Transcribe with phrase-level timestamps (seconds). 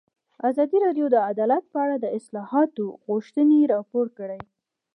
[0.49, 4.39] ازادي راډیو د عدالت په اړه د اصلاحاتو غوښتنې راپور کړې.